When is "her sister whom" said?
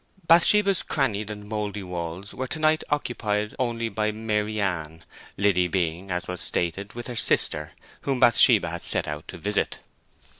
7.05-8.19